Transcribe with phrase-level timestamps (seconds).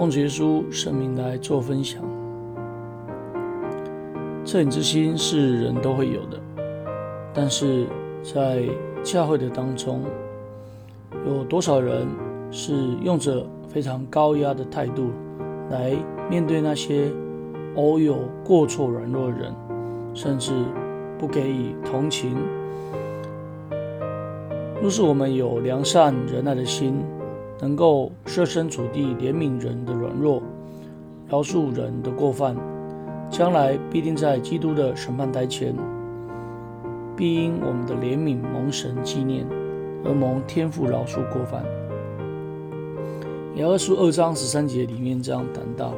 [0.00, 2.02] 奉主耶稣圣名来做分享。
[4.46, 6.40] 恻隐之心是人都会有的，
[7.34, 7.86] 但是
[8.22, 8.62] 在
[9.02, 10.02] 教会的当中，
[11.26, 12.08] 有多少人
[12.50, 15.10] 是用着非常高压的态度
[15.68, 15.94] 来
[16.30, 17.10] 面对那些
[17.74, 19.54] 偶有过错软弱的人，
[20.14, 20.54] 甚至
[21.18, 22.38] 不给予同情？
[24.80, 27.04] 若是我们有良善仁爱的心，
[27.60, 30.42] 能够设身处地怜悯人的软弱，
[31.28, 32.56] 饶恕人的过犯，
[33.30, 35.74] 将来必定在基督的审判台前，
[37.14, 39.46] 必因我们的怜悯蒙神纪念，
[40.04, 41.62] 而蒙天父饶恕过犯。
[43.56, 45.92] 雅各书二章十三节里面这样谈到：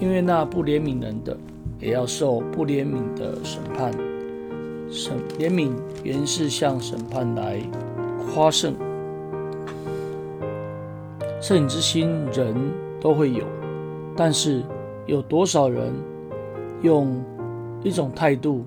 [0.00, 1.36] 因为那不怜悯人的，
[1.78, 3.92] 也要受不怜悯的审判。
[4.90, 5.70] 审怜悯
[6.02, 7.60] 原是向审判来
[8.34, 8.74] 夸胜。
[11.42, 12.54] 恻隐之心，人
[13.00, 13.44] 都会有，
[14.16, 14.62] 但是
[15.06, 15.92] 有多少人
[16.82, 17.20] 用
[17.82, 18.64] 一种态度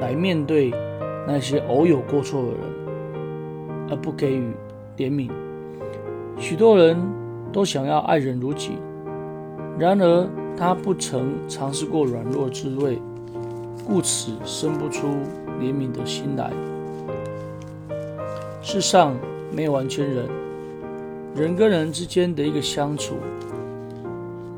[0.00, 0.72] 来面对
[1.28, 2.58] 那些偶有过错的人，
[3.88, 4.50] 而不给予
[4.96, 5.30] 怜悯？
[6.36, 7.00] 许多人
[7.52, 8.72] 都想要爱人如己，
[9.78, 13.00] 然而他不曾尝试过软弱滋味，
[13.86, 15.06] 故此生不出
[15.60, 16.50] 怜悯的心来。
[18.60, 19.14] 世上
[19.52, 20.47] 没有完全人。
[21.38, 23.14] 人跟人之间的一个相处，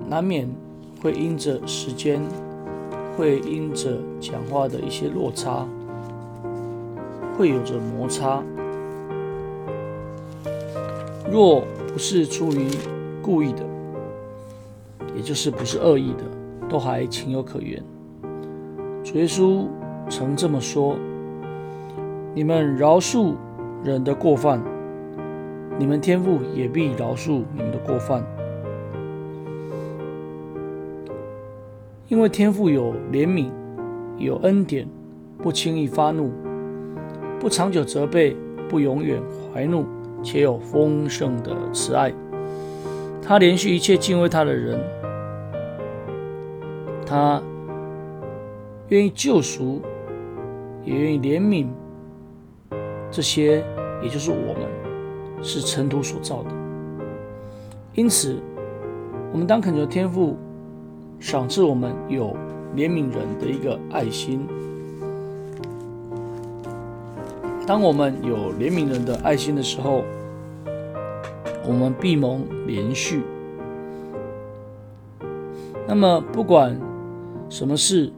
[0.08, 0.48] 难免
[1.02, 2.22] 会因着时间，
[3.14, 5.68] 会因着讲话的一些落差，
[7.36, 8.42] 会有着摩擦。
[11.30, 12.66] 若不是出于
[13.20, 13.62] 故意的，
[15.14, 16.24] 也就是不是恶意的，
[16.66, 17.82] 都还情有可原。
[19.04, 19.66] 主耶稣
[20.08, 20.96] 曾这么说
[22.34, 23.34] ：“你们饶恕
[23.84, 24.64] 人的过犯。”
[25.80, 28.22] 你们天父也必饶恕你们的过犯，
[32.06, 33.48] 因为天父有怜悯，
[34.18, 34.86] 有恩典，
[35.38, 36.30] 不轻易发怒，
[37.40, 38.36] 不长久责备，
[38.68, 39.22] 不永远
[39.54, 39.86] 怀怒，
[40.22, 42.12] 且有丰盛的慈爱。
[43.22, 44.78] 他怜恤一切敬畏他的人，
[47.06, 47.42] 他
[48.88, 49.80] 愿意救赎，
[50.84, 51.68] 也愿意怜悯
[53.10, 53.64] 这些，
[54.02, 54.79] 也就是我们。
[55.42, 56.50] 是尘土所造的，
[57.94, 58.38] 因此，
[59.32, 60.36] 我们当恳求天父
[61.18, 62.36] 赏赐我们有
[62.76, 64.46] 怜悯人的一个爱心。
[67.66, 70.02] 当我们有怜悯人的爱心的时候，
[71.66, 73.20] 我们必蒙怜恤。
[75.88, 76.78] 那么，不管
[77.48, 78.12] 什么事，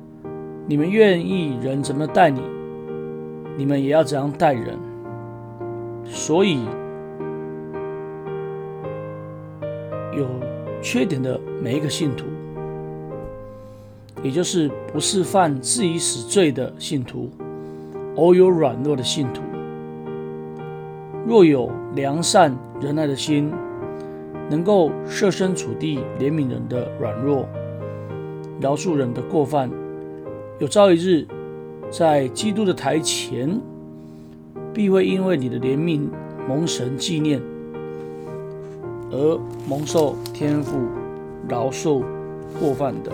[0.67, 2.43] 你们愿意人怎么待你，
[3.57, 4.77] 你们也要怎样待人。
[6.05, 6.61] 所以。
[10.17, 10.27] 有
[10.83, 12.27] 缺点的每一个信徒，
[14.23, 17.31] 也就是不是犯自己死罪的信徒，
[18.17, 19.41] 偶有软弱的信徒，
[21.27, 23.51] 若有良善仁爱的心，
[24.51, 27.49] 能够设身处地怜悯人的软弱，
[28.61, 29.71] 饶恕人的过犯，
[30.59, 31.27] 有朝一日
[31.91, 33.59] 在基督的台前，
[34.75, 36.03] 必会因为你的怜悯
[36.49, 37.41] 蒙神纪念。
[39.13, 40.79] 而蒙受天父
[41.47, 42.03] 饶恕
[42.59, 43.13] 过犯的，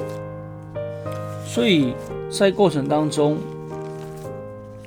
[1.44, 1.92] 所以
[2.30, 3.36] 在过程当中，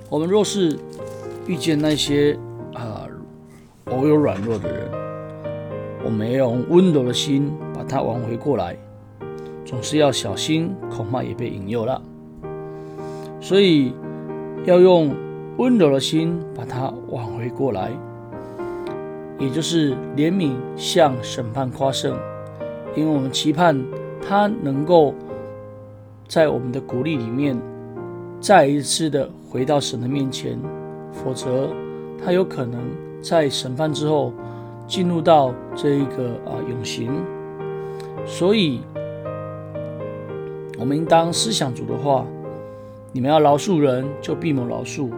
[0.10, 0.80] 我们若是
[1.46, 2.40] 遇见那些
[2.74, 3.06] 啊
[3.92, 4.90] 偶有软弱的人，
[6.06, 8.78] 我们要用温柔的心把他挽回过来，
[9.66, 12.02] 总是要小心，恐怕也被引诱了。
[13.42, 13.94] 所以
[14.64, 15.14] 要用
[15.58, 17.92] 温柔的心把他挽回过来。
[19.42, 22.16] 也就是怜悯向审判夸胜，
[22.96, 23.84] 因为我们期盼
[24.22, 25.16] 他能够
[26.28, 27.60] 在我们的鼓励里面
[28.40, 30.60] 再一次的回到神的面前，
[31.12, 31.68] 否则
[32.24, 32.80] 他有可能
[33.20, 34.32] 在审判之后
[34.88, 37.12] 进入到这一个啊永刑。
[38.24, 38.82] 所以，
[40.78, 42.28] 我们应当思想主的话：
[43.12, 45.10] 你们要饶恕人，就必蒙饶恕；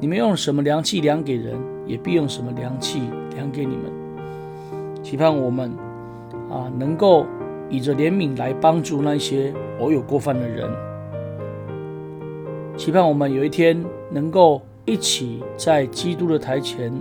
[0.00, 1.56] 你们用什么量器量给人。
[1.86, 3.00] 也必用什么量器
[3.36, 3.84] 量给你们。
[5.04, 5.70] 期盼我们
[6.50, 7.24] 啊，能够
[7.70, 10.68] 以着怜悯来帮助那些偶有过犯的人。
[12.76, 16.92] 期盼我们有一天能够一起在基督的台前，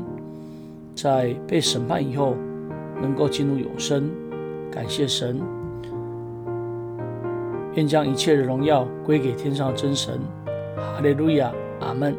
[0.94, 2.36] 在被审判以后，
[3.02, 4.08] 能够进入永生。
[4.72, 5.42] 感谢神，
[7.74, 10.20] 愿将一切的荣耀归给天上的真神。
[10.76, 12.16] 哈利路亚，阿门。